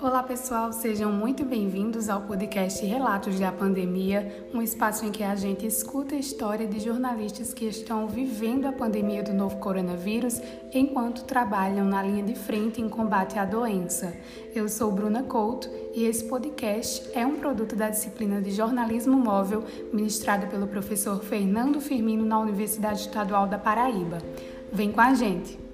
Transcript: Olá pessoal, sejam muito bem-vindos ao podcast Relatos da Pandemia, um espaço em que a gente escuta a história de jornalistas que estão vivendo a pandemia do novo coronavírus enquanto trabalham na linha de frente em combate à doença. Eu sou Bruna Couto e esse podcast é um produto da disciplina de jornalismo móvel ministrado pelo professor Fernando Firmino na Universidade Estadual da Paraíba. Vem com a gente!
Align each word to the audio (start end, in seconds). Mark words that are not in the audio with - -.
Olá 0.00 0.22
pessoal, 0.22 0.72
sejam 0.72 1.10
muito 1.10 1.44
bem-vindos 1.44 2.08
ao 2.08 2.20
podcast 2.20 2.86
Relatos 2.86 3.40
da 3.40 3.50
Pandemia, 3.50 4.46
um 4.54 4.62
espaço 4.62 5.04
em 5.04 5.10
que 5.10 5.24
a 5.24 5.34
gente 5.34 5.66
escuta 5.66 6.14
a 6.14 6.18
história 6.18 6.68
de 6.68 6.78
jornalistas 6.78 7.52
que 7.52 7.64
estão 7.64 8.06
vivendo 8.06 8.66
a 8.66 8.72
pandemia 8.72 9.24
do 9.24 9.34
novo 9.34 9.56
coronavírus 9.56 10.40
enquanto 10.72 11.24
trabalham 11.24 11.84
na 11.84 12.00
linha 12.00 12.22
de 12.22 12.36
frente 12.36 12.80
em 12.80 12.88
combate 12.88 13.40
à 13.40 13.44
doença. 13.44 14.16
Eu 14.54 14.68
sou 14.68 14.92
Bruna 14.92 15.24
Couto 15.24 15.68
e 15.92 16.04
esse 16.04 16.22
podcast 16.28 17.10
é 17.12 17.26
um 17.26 17.34
produto 17.34 17.74
da 17.74 17.90
disciplina 17.90 18.40
de 18.40 18.52
jornalismo 18.52 19.18
móvel 19.18 19.64
ministrado 19.92 20.46
pelo 20.46 20.68
professor 20.68 21.24
Fernando 21.24 21.80
Firmino 21.80 22.24
na 22.24 22.38
Universidade 22.38 23.00
Estadual 23.00 23.48
da 23.48 23.58
Paraíba. 23.58 24.18
Vem 24.72 24.92
com 24.92 25.00
a 25.00 25.12
gente! 25.12 25.67